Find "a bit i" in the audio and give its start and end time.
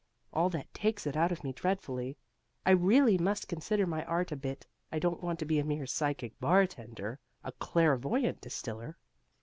4.31-4.97